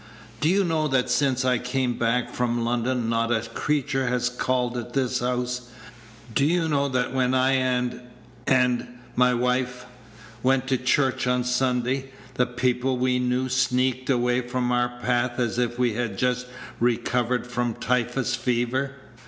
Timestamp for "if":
15.59-15.77